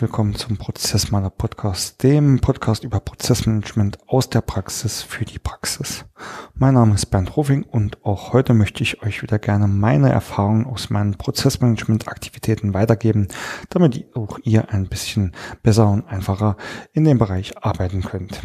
[0.00, 6.06] willkommen zum Prozessmaler Podcast, dem Podcast über Prozessmanagement aus der Praxis für die Praxis.
[6.54, 10.66] Mein Name ist Bernd Rufing und auch heute möchte ich euch wieder gerne meine Erfahrungen
[10.66, 13.28] aus meinen Prozessmanagement-Aktivitäten weitergeben,
[13.68, 16.56] damit auch ihr ein bisschen besser und einfacher
[16.92, 18.40] in dem Bereich arbeiten könnt.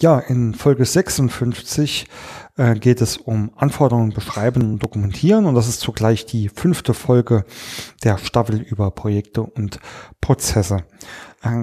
[0.00, 2.06] Ja, in Folge 56
[2.56, 7.44] äh, geht es um Anforderungen beschreiben und dokumentieren und das ist zugleich die fünfte Folge
[8.04, 9.78] der Staffel über Projekte und
[10.20, 10.84] Prozesse.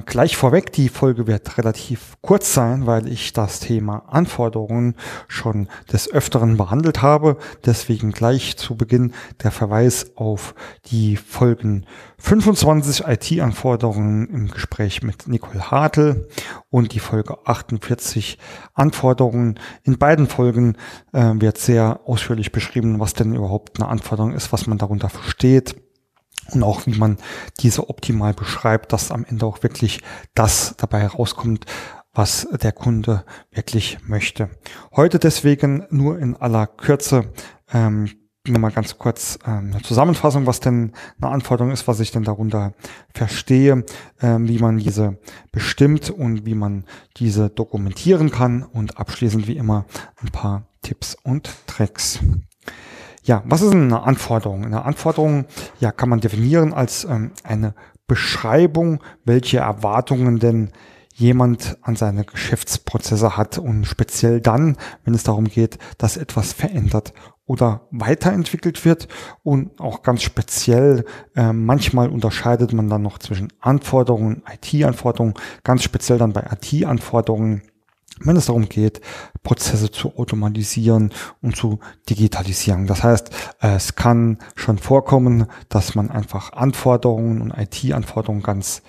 [0.05, 4.95] Gleich vorweg, die Folge wird relativ kurz sein, weil ich das Thema Anforderungen
[5.27, 7.37] schon des Öfteren behandelt habe.
[7.65, 11.85] Deswegen gleich zu Beginn der Verweis auf die Folgen
[12.19, 16.27] 25 IT-Anforderungen im Gespräch mit Nicole Hartl
[16.69, 18.37] und die Folge 48
[18.73, 19.59] Anforderungen.
[19.83, 20.77] In beiden Folgen
[21.11, 25.75] äh, wird sehr ausführlich beschrieben, was denn überhaupt eine Anforderung ist, was man darunter versteht
[26.51, 27.17] und auch wie man
[27.59, 30.01] diese optimal beschreibt, dass am Ende auch wirklich
[30.35, 31.65] das dabei herauskommt,
[32.13, 34.49] was der Kunde wirklich möchte.
[34.95, 37.31] Heute deswegen nur in aller Kürze
[37.73, 38.09] ähm,
[38.47, 42.73] nochmal ganz kurz ähm, eine Zusammenfassung, was denn eine Anforderung ist, was ich denn darunter
[43.13, 43.85] verstehe,
[44.21, 45.17] ähm, wie man diese
[45.51, 46.85] bestimmt und wie man
[47.17, 49.85] diese dokumentieren kann und abschließend wie immer
[50.21, 52.19] ein paar Tipps und Tricks.
[53.23, 54.65] Ja, was ist eine Anforderung?
[54.65, 55.45] Eine Anforderung
[55.79, 57.73] ja, kann man definieren als ähm, eine
[58.05, 60.71] Beschreibung, welche Erwartungen denn
[61.15, 67.13] jemand an seine Geschäftsprozesse hat und speziell dann, wenn es darum geht, dass etwas verändert
[67.45, 69.07] oder weiterentwickelt wird
[69.43, 76.17] und auch ganz speziell, äh, manchmal unterscheidet man dann noch zwischen Anforderungen, IT-Anforderungen, ganz speziell
[76.17, 77.61] dann bei IT-Anforderungen
[78.25, 79.01] wenn es darum geht,
[79.43, 81.11] Prozesse zu automatisieren
[81.41, 81.79] und zu
[82.09, 82.87] digitalisieren.
[82.87, 83.29] Das heißt,
[83.59, 88.81] es kann schon vorkommen, dass man einfach Anforderungen und IT-Anforderungen ganz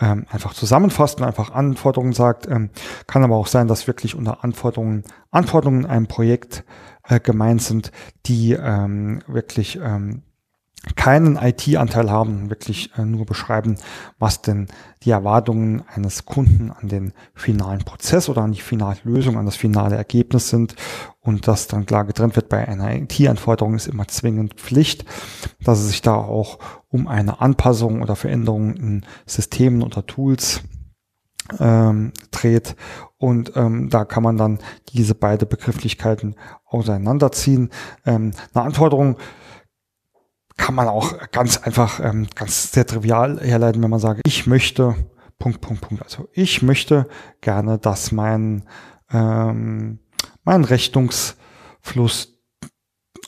[0.00, 2.46] ähm, einfach zusammenfasst und einfach Anforderungen sagt.
[2.48, 2.70] Ähm,
[3.06, 6.64] kann aber auch sein, dass wirklich unter Anforderungen Anforderungen in einem Projekt
[7.08, 7.92] äh, gemeint sind,
[8.26, 10.22] die ähm, wirklich ähm,
[10.96, 13.76] keinen IT-Anteil haben, wirklich äh, nur beschreiben,
[14.18, 14.66] was denn
[15.04, 19.56] die Erwartungen eines Kunden an den finalen Prozess oder an die finale Lösung, an das
[19.56, 20.74] finale Ergebnis sind
[21.20, 25.04] und das dann klar getrennt wird bei einer IT-Anforderung ist immer zwingend Pflicht,
[25.62, 30.62] dass es sich da auch um eine Anpassung oder Veränderung in Systemen oder Tools
[31.60, 32.74] ähm, dreht
[33.18, 34.58] und ähm, da kann man dann
[34.92, 37.70] diese beide Begrifflichkeiten auseinanderziehen.
[38.04, 39.16] Ähm, eine Anforderung
[40.62, 44.94] kann man auch ganz einfach, ähm, ganz sehr trivial herleiten, wenn man sagt, ich möchte,
[45.36, 46.04] Punkt, Punkt, Punkt.
[46.04, 47.08] Also ich möchte
[47.40, 48.62] gerne, dass mein,
[49.10, 49.98] ähm,
[50.44, 52.38] mein Rechnungsfluss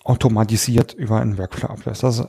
[0.04, 2.04] automatisiert über einen Workflow abläuft.
[2.04, 2.22] Ist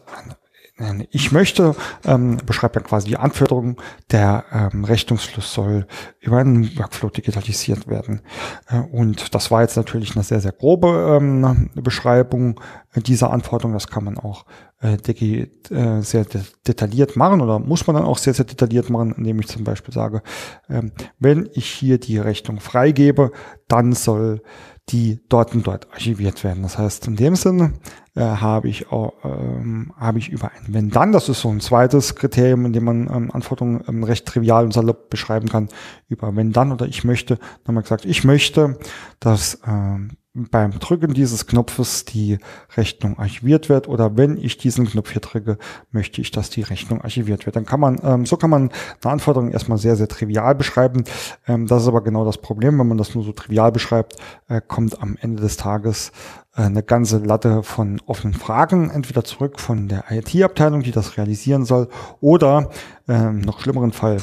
[1.12, 1.74] ich möchte,
[2.04, 5.88] ähm, beschreibt ja quasi die Anforderung, der ähm, Rechnungsfluss soll
[6.20, 8.22] über einen Workflow digitalisiert werden.
[8.68, 12.60] Äh, und das war jetzt natürlich eine sehr, sehr grobe ähm, Beschreibung
[12.94, 13.72] dieser Anforderung.
[13.72, 14.46] Das kann man auch
[14.82, 19.14] äh, äh, sehr de detailliert machen oder muss man dann auch sehr, sehr detailliert machen,
[19.18, 20.22] indem ich zum Beispiel sage,
[20.70, 23.32] ähm, wenn ich hier die Rechnung freigebe,
[23.68, 24.42] dann soll
[24.90, 26.62] die dort und dort archiviert werden.
[26.62, 27.74] Das heißt, in dem Sinne
[28.14, 31.60] äh, habe ich auch, ähm, habe ich über ein Wenn dann, das ist so ein
[31.60, 35.70] zweites Kriterium, in dem man ähm, Anforderungen ähm, recht trivial und salopp beschreiben kann,
[36.08, 38.78] über Wenn dann oder ich möchte, dann haben wir gesagt, ich möchte,
[39.20, 42.38] dass ähm, beim Drücken dieses Knopfes die
[42.76, 45.58] Rechnung archiviert wird oder wenn ich diesen Knopf hier drücke,
[45.92, 47.56] möchte ich, dass die Rechnung archiviert wird.
[47.56, 48.70] Dann kann man, ähm, so kann man
[49.02, 51.06] eine Anforderung erstmal sehr, sehr trivial beschreiben.
[51.48, 54.18] Ähm, das ist aber genau das Problem, wenn man das nur so trivial beschreibt,
[54.50, 56.12] äh, kommt am Ende des Tages
[56.56, 61.64] äh, eine ganze Latte von offenen Fragen, entweder zurück von der IT-Abteilung, die das realisieren
[61.64, 61.88] soll,
[62.20, 62.70] oder
[63.08, 64.18] ähm, noch schlimmeren Fall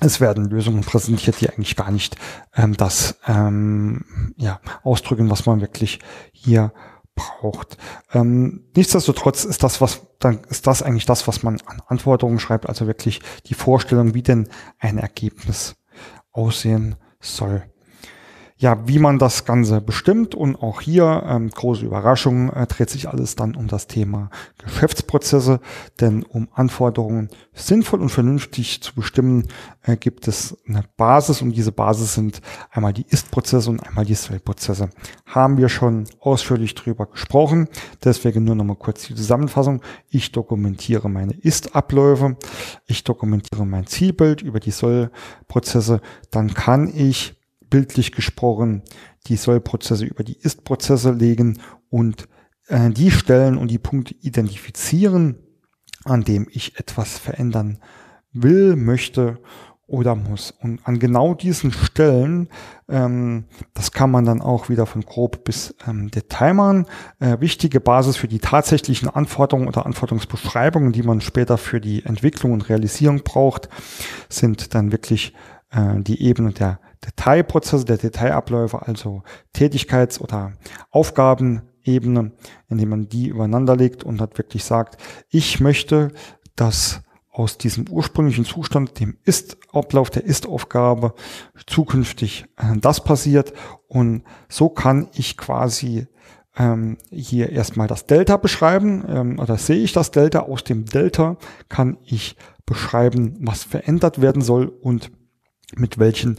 [0.00, 2.16] es werden Lösungen präsentiert, die eigentlich gar nicht
[2.54, 6.00] ähm, das ähm, ja, ausdrücken, was man wirklich
[6.32, 6.72] hier
[7.14, 7.76] braucht.
[8.12, 12.68] Ähm, nichtsdestotrotz ist das, was dann ist das eigentlich das, was man an Anforderungen schreibt,
[12.68, 14.48] also wirklich die Vorstellung, wie denn
[14.78, 15.76] ein Ergebnis
[16.32, 17.62] aussehen soll
[18.64, 20.34] ja, wie man das Ganze bestimmt.
[20.34, 25.60] Und auch hier, ähm, große Überraschung, äh, dreht sich alles dann um das Thema Geschäftsprozesse.
[26.00, 29.48] Denn um Anforderungen sinnvoll und vernünftig zu bestimmen,
[29.82, 31.42] äh, gibt es eine Basis.
[31.42, 32.40] Und diese Basis sind
[32.70, 34.88] einmal die Ist-Prozesse und einmal die Soll-Prozesse.
[35.26, 37.68] Haben wir schon ausführlich drüber gesprochen.
[38.02, 39.82] Deswegen nur nochmal kurz die Zusammenfassung.
[40.08, 42.38] Ich dokumentiere meine Ist-Abläufe.
[42.86, 46.00] Ich dokumentiere mein Zielbild über die Soll-Prozesse.
[46.30, 47.36] Dann kann ich
[47.74, 48.82] bildlich gesprochen
[49.26, 51.58] die Soll-Prozesse über die Ist-Prozesse legen
[51.90, 52.28] und
[52.68, 55.38] äh, die Stellen und die Punkte identifizieren,
[56.04, 57.80] an dem ich etwas verändern
[58.32, 59.40] will, möchte
[59.88, 60.52] oder muss.
[60.52, 62.48] Und an genau diesen Stellen,
[62.88, 66.86] ähm, das kann man dann auch wieder von grob bis ähm, Detail machen,
[67.18, 72.52] äh, wichtige Basis für die tatsächlichen Anforderungen oder Anforderungsbeschreibungen, die man später für die Entwicklung
[72.52, 73.68] und Realisierung braucht,
[74.28, 75.34] sind dann wirklich
[75.72, 79.22] äh, die Ebene der Detailprozesse, der Detailabläufe, also
[79.54, 80.52] Tätigkeits- oder
[80.90, 82.32] Aufgabenebene,
[82.68, 84.96] indem man die übereinander legt und hat wirklich sagt,
[85.28, 86.12] ich möchte,
[86.56, 91.14] dass aus diesem ursprünglichen Zustand, dem Ist-Ablauf der Ist-Aufgabe,
[91.66, 93.52] zukünftig äh, das passiert.
[93.88, 96.06] Und so kann ich quasi
[96.56, 100.40] ähm, hier erstmal das Delta beschreiben, ähm, oder sehe ich das Delta.
[100.40, 101.36] Aus dem Delta
[101.68, 102.36] kann ich
[102.66, 105.10] beschreiben, was verändert werden soll und
[105.74, 106.38] mit welchen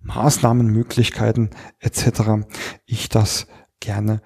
[0.00, 1.50] Maßnahmen, Möglichkeiten
[1.80, 2.46] etc.
[2.86, 3.46] ich das
[3.80, 4.22] gerne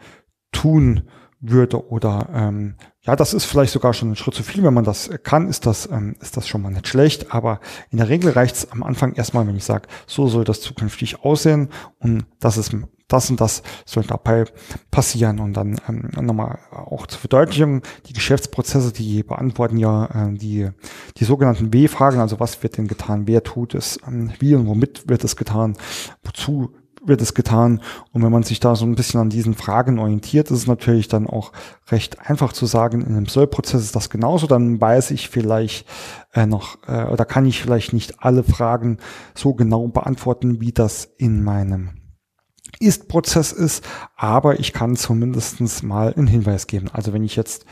[0.53, 1.09] tun
[1.41, 4.63] würde oder ähm, ja, das ist vielleicht sogar schon ein Schritt zu viel.
[4.63, 7.35] Wenn man das kann, ist das, ähm, ist das schon mal nicht schlecht.
[7.35, 7.59] Aber
[7.91, 11.25] in der Regel reicht es am Anfang erstmal, wenn ich sage, so soll das zukünftig
[11.25, 12.73] aussehen und das ist
[13.09, 14.45] das und das soll dabei
[14.91, 15.41] passieren.
[15.41, 20.71] Und dann ähm, nochmal auch zur Verdeutlichung, die Geschäftsprozesse, die beantworten ja äh, die,
[21.17, 25.09] die sogenannten W-Fragen, also was wird denn getan, wer tut es, ähm, wie und womit
[25.09, 25.77] wird es getan,
[26.25, 26.73] wozu
[27.05, 27.81] wird es getan.
[28.13, 31.09] Und wenn man sich da so ein bisschen an diesen Fragen orientiert, ist es natürlich
[31.09, 31.53] dann auch
[31.91, 35.87] recht einfach zu sagen, in einem Soll-Prozess ist das genauso, dann weiß ich vielleicht
[36.33, 38.99] äh, noch äh, oder kann ich vielleicht nicht alle Fragen
[39.35, 42.02] so genau beantworten, wie das in meinem
[42.81, 43.85] Ist-Prozess ist,
[44.17, 46.89] aber ich kann zumindestens mal einen Hinweis geben.
[46.93, 47.65] Also wenn ich jetzt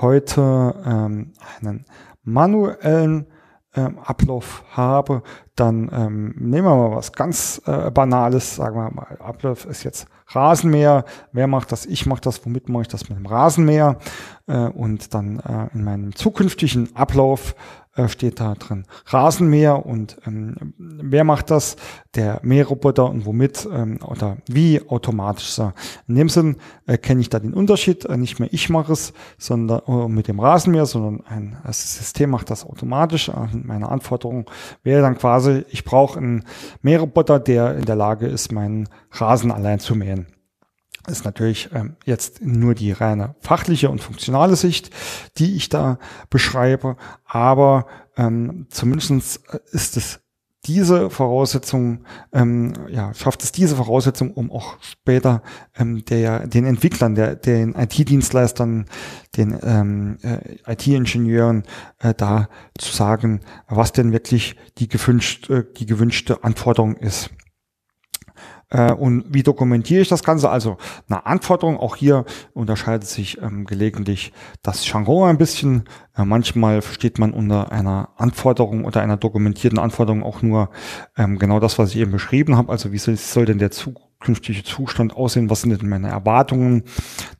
[0.00, 1.84] heute ähm, einen
[2.22, 3.26] manuellen
[3.74, 5.22] ähm, Ablauf habe,
[5.60, 10.06] dann ähm, nehmen wir mal was ganz äh, Banales, sagen wir mal, Ablauf ist jetzt
[10.28, 11.04] Rasenmäher.
[11.32, 11.86] Wer macht das?
[11.86, 12.44] Ich mache das.
[12.44, 13.98] Womit mache ich das mit dem Rasenmäher?
[14.46, 17.54] Äh, und dann äh, in meinem zukünftigen Ablauf
[17.96, 21.76] äh, steht da drin Rasenmäher und ähm, wer macht das?
[22.14, 25.50] Der Mähroboter und womit ähm, oder wie automatisch.
[25.50, 25.72] So.
[26.06, 28.04] In dem Sinn äh, kenne ich da den Unterschied.
[28.04, 32.30] Äh, nicht mehr ich mache es, sondern äh, mit dem Rasenmäher, sondern ein das System
[32.30, 33.28] macht das automatisch.
[33.28, 34.48] Äh, meine Anforderung
[34.82, 36.44] wäre dann quasi, ich brauche einen
[36.82, 40.26] Mähroboter, der in der Lage ist, meinen Rasen allein zu mähen.
[41.08, 44.90] Ist natürlich ähm, jetzt nur die reine fachliche und funktionale Sicht,
[45.38, 45.98] die ich da
[46.28, 47.86] beschreibe, aber
[48.16, 50.20] ähm, zumindest äh, ist es
[50.66, 55.42] diese Voraussetzung, ähm, ja, schafft es diese Voraussetzung, um auch später
[55.76, 58.86] ähm, der, den Entwicklern, der, den IT-Dienstleistern,
[59.36, 61.64] den ähm, äh, IT-Ingenieuren
[61.98, 67.30] äh, da zu sagen, was denn wirklich die gewünschte, die gewünschte Anforderung ist.
[68.70, 70.48] Äh, und wie dokumentiere ich das Ganze?
[70.48, 70.78] Also
[71.08, 72.24] eine Anforderung, auch hier
[72.54, 74.32] unterscheidet sich ähm, gelegentlich
[74.62, 75.84] das Jargon ein bisschen.
[76.16, 80.70] Äh, manchmal versteht man unter einer Anforderung oder einer dokumentierten Anforderung auch nur
[81.16, 82.70] ähm, genau das, was ich eben beschrieben habe.
[82.70, 85.50] Also wie soll, soll denn der zukünftige Zustand aussehen?
[85.50, 86.84] Was sind denn meine Erwartungen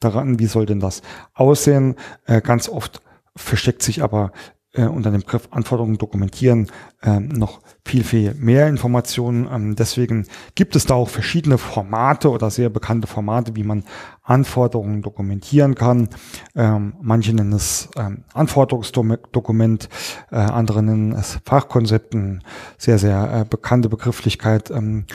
[0.00, 0.38] daran?
[0.38, 1.02] Wie soll denn das
[1.34, 1.94] aussehen?
[2.26, 3.02] Äh, ganz oft
[3.36, 4.32] versteckt sich aber
[4.72, 6.70] äh, unter dem Begriff Anforderungen dokumentieren
[7.02, 9.48] äh, noch viel, viel mehr Informationen.
[9.50, 13.84] Ähm, deswegen gibt es da auch verschiedene Formate oder sehr bekannte Formate, wie man
[14.22, 16.08] Anforderungen dokumentieren kann.
[16.54, 19.88] Ähm, manche nennen es ähm, Anforderungsdokument,
[20.30, 22.44] äh, andere nennen es Fachkonzepten,
[22.78, 24.70] sehr, sehr äh, bekannte Begrifflichkeit.
[24.70, 25.06] Ähm,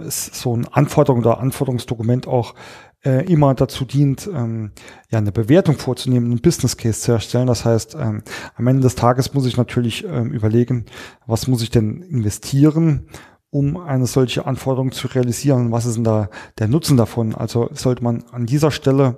[0.07, 2.55] ist so ein Anforderung oder Anforderungsdokument auch
[3.05, 4.73] äh, immer dazu dient, ähm,
[5.11, 7.47] ja eine Bewertung vorzunehmen, einen Business Case zu erstellen.
[7.47, 8.23] Das heißt, ähm,
[8.57, 10.87] am Ende des Tages muss ich natürlich ähm, überlegen,
[11.27, 13.09] was muss ich denn investieren,
[13.52, 15.74] um eine solche Anforderung zu realisieren.
[15.74, 17.36] Was ist denn da der Nutzen davon?
[17.36, 19.18] Also sollte man an dieser Stelle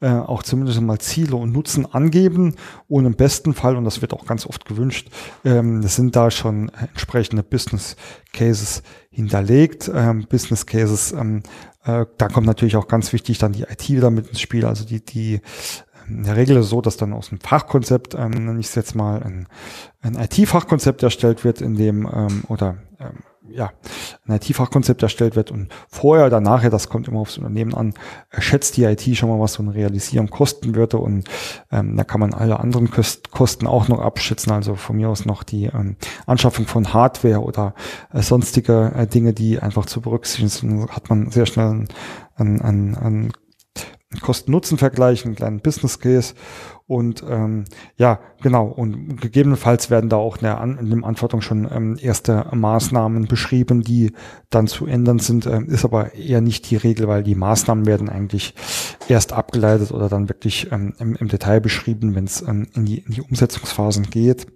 [0.00, 2.56] äh, auch zumindest mal Ziele und Nutzen angeben
[2.88, 5.10] und im besten Fall, und das wird auch ganz oft gewünscht,
[5.44, 7.96] ähm, sind da schon entsprechende Business
[8.32, 9.90] Cases hinterlegt.
[9.94, 11.42] Ähm, Business Cases, ähm,
[11.84, 14.86] äh, da kommt natürlich auch ganz wichtig dann die IT wieder mit ins Spiel, also
[14.86, 15.42] die, die
[16.08, 18.66] ähm, in der Regel ist es so, dass dann aus einem Fachkonzept, ähm, nenne ich
[18.68, 19.46] es jetzt mal, ein,
[20.00, 23.72] ein IT-Fachkonzept erstellt wird, in dem, ähm, oder ähm, ja,
[24.26, 27.94] ein IT-Fachkonzept erstellt wird und vorher oder nachher, das kommt immer aufs Unternehmen an,
[28.38, 31.28] schätzt die IT schon mal, was so ein Realisieren kosten würde und
[31.70, 35.42] ähm, da kann man alle anderen Kosten auch noch abschätzen, also von mir aus noch
[35.42, 35.96] die ähm,
[36.26, 37.74] Anschaffung von Hardware oder
[38.12, 41.86] äh, sonstige äh, Dinge, die einfach zu berücksichtigen sind, hat man sehr schnell
[42.36, 43.32] einen, einen, einen
[44.20, 46.34] Kosten-Nutzen-Vergleich, einen kleinen Business Case
[46.86, 47.64] und ähm,
[47.96, 48.66] ja, genau.
[48.66, 53.26] Und gegebenenfalls werden da auch in, der An in dem Anforderung schon ähm, erste Maßnahmen
[53.26, 54.12] beschrieben, die
[54.50, 55.46] dann zu ändern sind.
[55.46, 58.54] Ähm, ist aber eher nicht die Regel, weil die Maßnahmen werden eigentlich
[59.08, 62.98] erst abgeleitet oder dann wirklich ähm, im, im Detail beschrieben, wenn es ähm, in, die,
[62.98, 64.46] in die Umsetzungsphasen geht.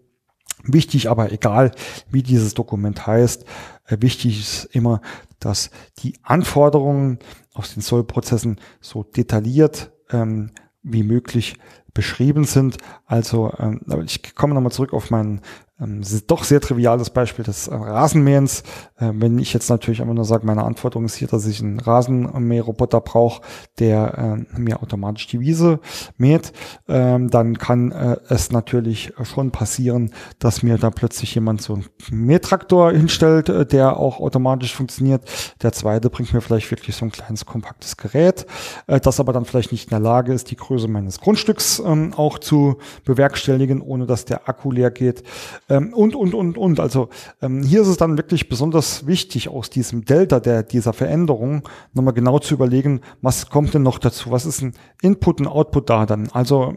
[0.64, 1.72] Wichtig, aber egal,
[2.10, 3.44] wie dieses Dokument heißt,
[3.86, 5.00] äh, wichtig ist immer,
[5.38, 7.18] dass die Anforderungen
[7.54, 10.50] aus den Sollprozessen so detailliert ähm,
[10.82, 11.56] wie möglich
[11.94, 12.78] beschrieben sind.
[13.06, 15.40] Also ähm, ich komme nochmal zurück auf meinen
[15.80, 18.62] ähm, doch sehr triviales Beispiel des äh, Rasenmähens.
[18.96, 21.78] Äh, wenn ich jetzt natürlich einfach nur sage, meine Anforderung ist hier, dass ich einen
[21.80, 23.42] Rasenmäherroboter brauche,
[23.78, 25.80] der äh, mir automatisch die Wiese
[26.16, 26.52] mäht,
[26.88, 31.86] ähm, dann kann äh, es natürlich schon passieren, dass mir da plötzlich jemand so einen
[32.10, 35.22] Mähtraktor hinstellt, der auch automatisch funktioniert.
[35.62, 38.46] Der zweite bringt mir vielleicht wirklich so ein kleines kompaktes Gerät,
[38.86, 42.38] das aber dann vielleicht nicht in der Lage ist, die Größe meines Grundstücks ähm, auch
[42.38, 45.22] zu bewerkstelligen, ohne dass der Akku leer geht.
[45.68, 46.80] Ähm, und, und, und, und.
[46.80, 47.08] Also
[47.42, 52.14] ähm, hier ist es dann wirklich besonders wichtig, aus diesem Delta der, dieser Veränderung nochmal
[52.14, 54.30] genau zu überlegen, was kommt denn noch dazu?
[54.30, 56.28] Was ist ein Input und Output da dann?
[56.32, 56.74] Also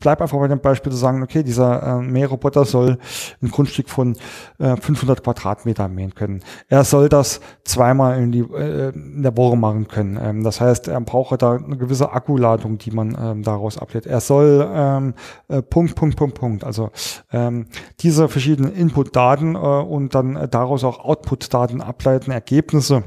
[0.00, 2.98] bleib einfach bei dem Beispiel zu sagen, okay, dieser äh, Mähroboter soll
[3.42, 4.16] ein Grundstück von
[4.58, 6.42] äh, 500 Quadratmeter mähen können.
[6.68, 10.18] Er soll das zweimal in, die, äh, in der Woche machen können.
[10.20, 14.10] Ähm, das heißt, er braucht da eine gewisse Akkuladung, die man ähm, daraus ableitet.
[14.10, 15.14] Er soll ähm,
[15.48, 16.64] äh, Punkt, Punkt, Punkt, Punkt.
[16.64, 16.90] Also
[17.32, 17.66] ähm,
[18.00, 23.02] diese verschiedene Input-Daten äh, und dann äh, daraus auch Output-Daten ableiten, Ergebnisse.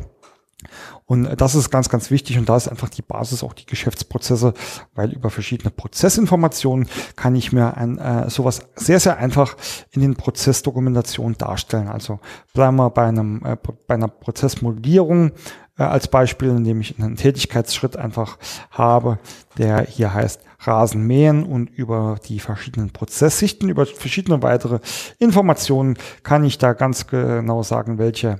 [1.05, 3.65] Und äh, das ist ganz, ganz wichtig und da ist einfach die Basis auch die
[3.65, 4.53] Geschäftsprozesse,
[4.95, 9.57] weil über verschiedene Prozessinformationen kann ich mir ein, äh, sowas sehr, sehr einfach
[9.91, 11.89] in den Prozessdokumentationen darstellen.
[11.89, 12.19] Also
[12.53, 15.31] bleiben wir bei, einem, äh, bei einer Prozessmodellierung
[15.81, 18.37] äh, als Beispiel, indem ich einen Tätigkeitsschritt einfach
[18.69, 19.19] habe,
[19.57, 24.79] der hier heißt Rasen mähen und über die verschiedenen Prozesssichten, über verschiedene weitere
[25.17, 28.37] Informationen kann ich da ganz genau sagen, welche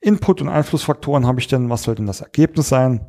[0.00, 3.06] Input- und Einflussfaktoren habe ich denn, was soll denn das Ergebnis sein?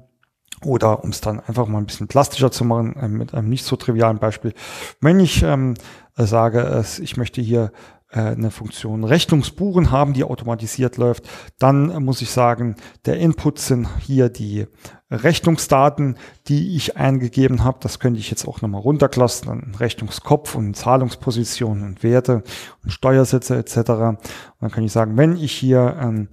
[0.64, 3.66] Oder um es dann einfach mal ein bisschen plastischer zu machen, äh, mit einem nicht
[3.66, 4.54] so trivialen Beispiel.
[5.00, 5.74] Wenn ich ähm,
[6.16, 7.72] sage, ich möchte hier
[8.12, 11.28] eine Funktion Rechnungsbuchen haben, die automatisiert läuft,
[11.60, 12.76] dann muss ich sagen,
[13.06, 14.68] der Input sind hier die
[15.10, 17.80] Rechnungsdaten, die ich eingegeben habe.
[17.82, 22.44] Das könnte ich jetzt auch nochmal runterklassen, dann Rechnungskopf und Zahlungspositionen und Werte
[22.84, 23.78] und Steuersätze etc.
[23.78, 24.18] Und
[24.62, 26.30] dann kann ich sagen, wenn ich hier ähm,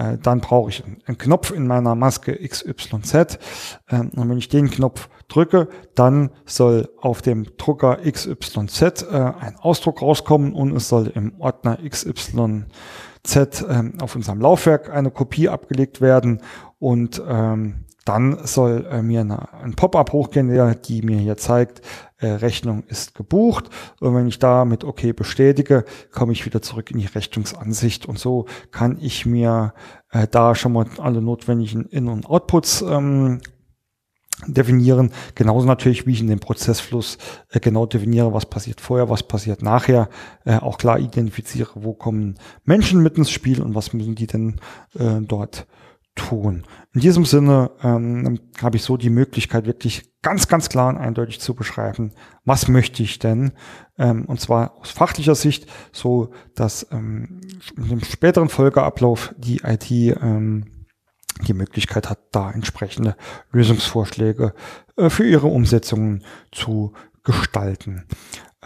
[0.00, 3.38] äh, dann brauche ich einen Knopf in meiner Maske XYZ.
[3.90, 9.56] Ähm, und wenn ich den Knopf drücke, dann soll auf dem Drucker XYZ äh, ein
[9.60, 12.34] Ausdruck rauskommen und es soll im Ordner XYZ
[13.68, 16.40] ähm, auf unserem Laufwerk eine Kopie abgelegt werden
[16.78, 21.82] und ähm, dann soll äh, mir ein Pop-up hochgehen, der, die mir hier zeigt,
[22.26, 23.70] Rechnung ist gebucht.
[24.00, 28.06] Und wenn ich da mit OK bestätige, komme ich wieder zurück in die Rechnungsansicht.
[28.06, 29.74] Und so kann ich mir
[30.10, 33.40] äh, da schon mal alle notwendigen In- und Outputs ähm,
[34.46, 35.12] definieren.
[35.34, 37.18] Genauso natürlich, wie ich in dem Prozessfluss
[37.50, 40.08] äh, genau definiere, was passiert vorher, was passiert nachher.
[40.44, 44.60] Äh, auch klar identifiziere, wo kommen Menschen mit ins Spiel und was müssen die denn
[44.98, 45.66] äh, dort
[46.14, 46.64] tun.
[46.92, 51.40] In diesem Sinne ähm, habe ich so die Möglichkeit, wirklich ganz, ganz klar und eindeutig
[51.40, 52.12] zu beschreiben,
[52.44, 53.52] was möchte ich denn?
[53.98, 57.40] Ähm, und zwar aus fachlicher Sicht, so dass ähm,
[57.76, 60.86] dem späteren Folgeablauf die IT ähm,
[61.46, 63.16] die Möglichkeit hat, da entsprechende
[63.52, 64.54] Lösungsvorschläge
[64.96, 68.06] äh, für ihre Umsetzungen zu gestalten.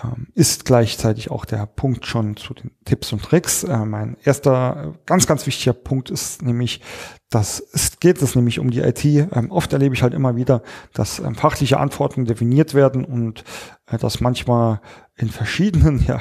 [0.03, 3.63] Ähm, ist gleichzeitig auch der Punkt schon zu den Tipps und Tricks.
[3.63, 6.81] Äh, mein erster ganz, ganz wichtiger Punkt ist nämlich,
[7.31, 9.05] dass es geht es nämlich um die IT.
[9.05, 10.63] Ähm, oft erlebe ich halt immer wieder,
[10.95, 13.45] dass ähm, fachliche Anforderungen definiert werden und
[13.87, 14.81] äh, dass manchmal
[15.15, 16.21] in verschiedenen ja,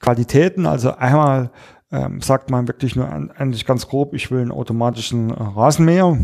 [0.00, 1.52] Qualitäten, also einmal
[1.92, 6.18] ähm, sagt man wirklich nur eigentlich ganz grob, ich will einen automatischen äh, Rasenmäher.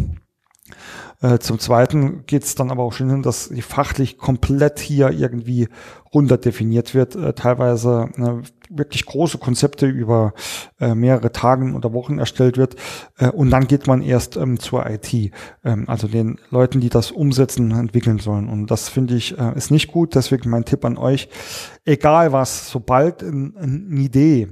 [1.23, 5.69] Äh, zum Zweiten geht es dann aber auch schon hin, dass fachlich komplett hier irgendwie
[6.15, 10.33] runter definiert wird, äh, teilweise äh, wirklich große Konzepte über
[10.81, 12.77] äh, mehrere Tagen oder Wochen erstellt wird.
[13.19, 15.13] Äh, und dann geht man erst ähm, zur IT,
[15.65, 18.49] ähm, also den Leuten, die das umsetzen, entwickeln sollen.
[18.49, 21.29] Und das finde ich ist nicht gut, deswegen mein Tipp an euch,
[21.85, 24.49] egal was, sobald eine Idee,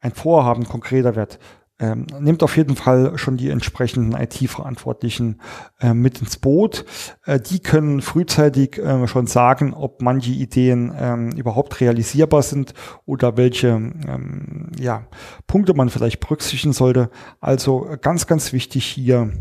[0.00, 1.38] ein Vorhaben konkreter wird,
[1.80, 5.40] ähm, nehmt auf jeden Fall schon die entsprechenden IT-Verantwortlichen
[5.80, 6.84] äh, mit ins Boot.
[7.24, 12.74] Äh, die können frühzeitig äh, schon sagen, ob manche Ideen ähm, überhaupt realisierbar sind
[13.06, 15.06] oder welche ähm, ja,
[15.46, 17.10] Punkte man vielleicht berücksichtigen sollte.
[17.40, 19.32] Also ganz, ganz wichtig hier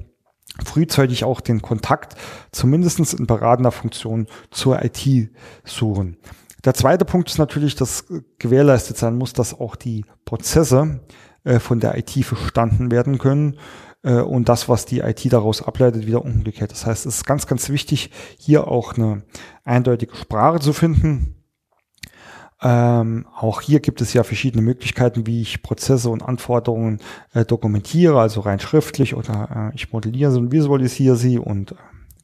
[0.65, 2.15] frühzeitig auch den Kontakt,
[2.51, 5.29] zumindestens in beratender Funktion zur IT
[5.63, 6.17] suchen.
[6.65, 8.05] Der zweite Punkt ist natürlich, dass
[8.39, 11.01] gewährleistet sein muss, dass auch die Prozesse
[11.43, 13.57] äh, von der IT verstanden werden können
[14.03, 16.71] äh, und das, was die IT daraus ableitet, wieder umgekehrt.
[16.71, 19.23] Das heißt, es ist ganz, ganz wichtig, hier auch eine
[19.63, 21.35] eindeutige Sprache zu finden.
[22.61, 26.99] Ähm, auch hier gibt es ja verschiedene Möglichkeiten, wie ich Prozesse und Anforderungen
[27.33, 31.75] äh, dokumentiere, also rein schriftlich oder äh, ich modelliere sie und visualisiere sie und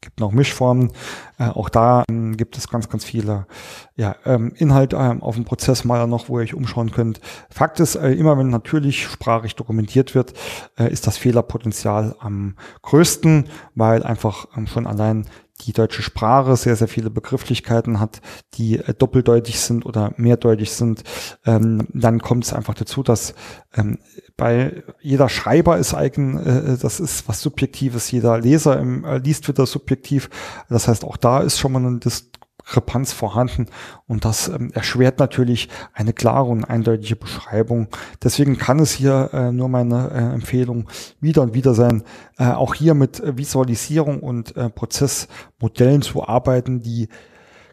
[0.01, 0.91] gibt noch Mischformen.
[1.37, 3.47] Äh, auch da ähm, gibt es ganz, ganz viele
[3.95, 7.19] ja, ähm, Inhalte ähm, auf dem Prozessmaler noch, wo ihr euch umschauen könnt.
[7.49, 10.33] Fakt ist, äh, immer wenn natürlich sprachig dokumentiert wird,
[10.77, 15.25] äh, ist das Fehlerpotenzial am größten, weil einfach ähm, schon allein
[15.61, 18.21] die deutsche Sprache sehr, sehr viele Begrifflichkeiten hat,
[18.55, 21.03] die äh, doppeldeutig sind oder mehrdeutig sind,
[21.45, 23.33] ähm, dann kommt es einfach dazu, dass
[23.75, 23.99] ähm,
[24.37, 29.47] bei jeder Schreiber ist eigen, äh, das ist was Subjektives, jeder Leser im, äh, liest
[29.47, 30.29] wieder subjektiv.
[30.69, 32.31] Das heißt, auch da ist schon mal ein Dis
[32.69, 33.65] Diskrepanz vorhanden
[34.07, 37.87] und das ähm, erschwert natürlich eine klare und eindeutige Beschreibung.
[38.23, 40.87] Deswegen kann es hier äh, nur meine äh, Empfehlung
[41.19, 42.03] wieder und wieder sein,
[42.37, 47.09] äh, auch hier mit Visualisierung und äh, Prozessmodellen zu arbeiten, die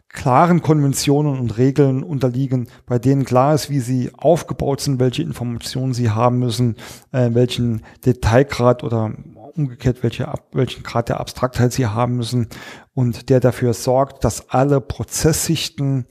[0.09, 5.93] klaren Konventionen und Regeln unterliegen, bei denen klar ist, wie sie aufgebaut sind, welche Informationen
[5.93, 6.75] sie haben müssen,
[7.11, 9.11] äh, welchen Detailgrad oder
[9.57, 12.47] umgekehrt, welche, welchen Grad der Abstraktheit sie haben müssen.
[12.93, 16.07] Und der dafür sorgt, dass alle Prozesssichten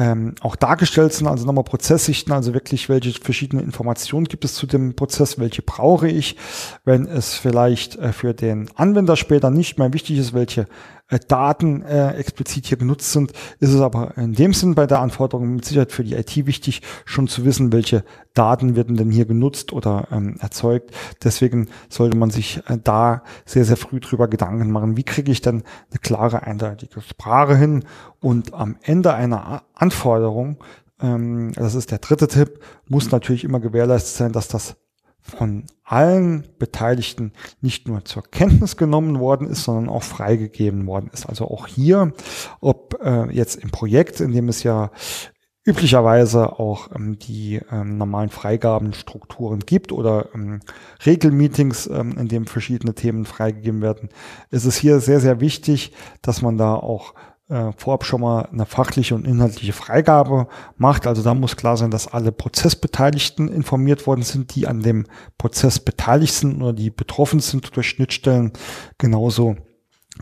[0.00, 4.66] ähm, auch dargestellt sind, also nochmal Prozesssichten, also wirklich, welche verschiedene Informationen gibt es zu
[4.66, 6.36] dem Prozess, welche brauche ich,
[6.86, 10.68] wenn es vielleicht äh, für den Anwender später nicht mehr wichtig ist, welche
[11.08, 15.00] äh, Daten äh, explizit hier genutzt sind, ist es aber in dem Sinn bei der
[15.00, 19.26] Anforderung mit Sicherheit für die IT wichtig, schon zu wissen, welche Daten werden denn hier
[19.26, 20.92] genutzt oder ähm, erzeugt.
[21.22, 25.42] Deswegen sollte man sich äh, da sehr, sehr früh drüber Gedanken machen, wie kriege ich
[25.42, 27.84] dann eine klare, eindeutige Sprache hin
[28.20, 30.58] und am Ende einer Anforderung,
[31.00, 34.76] ähm, das ist der dritte Tipp, muss natürlich immer gewährleistet sein, dass das
[35.22, 41.26] von allen Beteiligten nicht nur zur Kenntnis genommen worden ist, sondern auch freigegeben worden ist.
[41.26, 42.12] Also auch hier,
[42.60, 44.90] ob äh, jetzt im Projekt, in dem es ja
[45.64, 50.60] üblicherweise auch ähm, die ähm, normalen Freigabenstrukturen gibt oder ähm,
[51.04, 54.08] Regelmeetings, ähm, in dem verschiedene Themen freigegeben werden,
[54.50, 57.14] ist es hier sehr, sehr wichtig, dass man da auch
[57.50, 61.06] äh, vorab schon mal eine fachliche und inhaltliche Freigabe macht.
[61.06, 65.80] Also da muss klar sein, dass alle Prozessbeteiligten informiert worden sind, die an dem Prozess
[65.80, 68.52] beteiligt sind oder die betroffen sind durch Schnittstellen,
[68.98, 69.56] genauso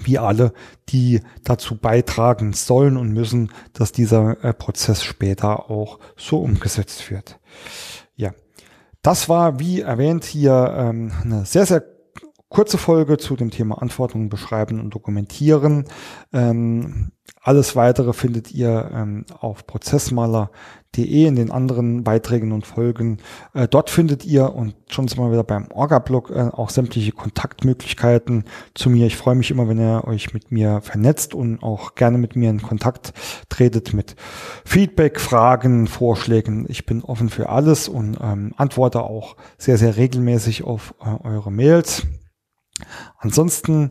[0.00, 0.52] wie alle,
[0.88, 7.38] die dazu beitragen sollen und müssen, dass dieser äh, Prozess später auch so umgesetzt wird.
[8.16, 8.32] Ja,
[9.02, 11.97] das war, wie erwähnt, hier ähm, eine sehr, sehr
[12.48, 15.84] kurze Folge zu dem Thema Anforderungen beschreiben und dokumentieren.
[16.32, 23.18] Ähm, alles weitere findet ihr ähm, auf prozessmaler.de in den anderen Beiträgen und Folgen.
[23.54, 28.44] Äh, dort findet ihr, und schon sind wir wieder beim Orga-Blog, äh, auch sämtliche Kontaktmöglichkeiten
[28.74, 29.06] zu mir.
[29.06, 32.50] Ich freue mich immer, wenn ihr euch mit mir vernetzt und auch gerne mit mir
[32.50, 33.12] in Kontakt
[33.48, 34.16] tretet mit
[34.64, 36.66] Feedback, Fragen, Vorschlägen.
[36.68, 41.52] Ich bin offen für alles und ähm, antworte auch sehr, sehr regelmäßig auf äh, eure
[41.52, 42.06] Mails.
[43.18, 43.90] Ansonsten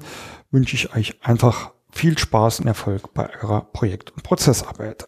[0.52, 5.08] wünsche ich euch einfach viel Spaß und Erfolg bei eurer Projekt- und Prozessarbeit.